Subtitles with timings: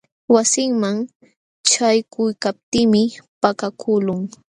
[0.33, 0.97] Wasinman
[1.67, 3.03] ćhaykuykaptiimi
[3.41, 4.21] pakakuqlun.